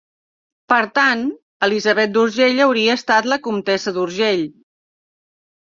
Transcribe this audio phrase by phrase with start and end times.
[0.71, 1.21] Per tant
[1.67, 4.47] Elisabet d'Urgell hauria estat la comtessa d'Urgell.